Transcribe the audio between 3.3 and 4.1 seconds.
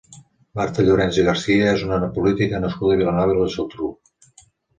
i la Geltrú.